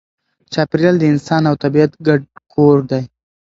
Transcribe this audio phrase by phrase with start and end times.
[0.53, 2.21] چاپېریال د انسان او طبیعت ګډ
[2.53, 3.01] کور دی.